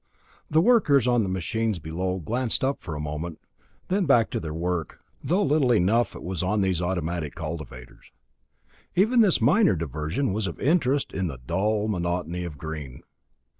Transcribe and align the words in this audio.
The 0.49 0.61
workers 0.61 1.05
on 1.05 1.21
the 1.21 1.29
machines 1.29 1.77
below 1.77 2.17
glanced 2.19 2.63
up 2.63 2.81
for 2.81 2.95
a 2.95 2.99
moment, 2.99 3.37
then 3.87 4.07
back 4.07 4.31
to 4.31 4.39
their 4.39 4.51
work, 4.51 4.99
though 5.23 5.43
little 5.43 5.71
enough 5.71 6.15
it 6.15 6.23
was 6.23 6.41
on 6.41 6.61
these 6.61 6.81
automatic 6.81 7.35
cultivators. 7.35 8.11
Even 8.95 9.19
this 9.21 9.39
minor 9.39 9.75
diversion 9.75 10.33
was 10.33 10.47
of 10.47 10.59
interest 10.59 11.13
in 11.13 11.27
the 11.27 11.37
dull 11.45 11.87
monotony 11.87 12.43
of 12.45 12.57
green. 12.57 13.03